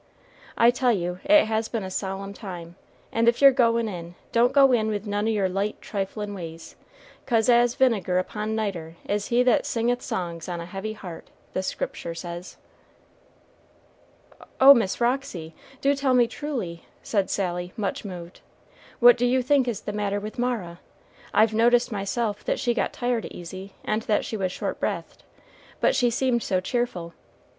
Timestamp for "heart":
10.93-11.29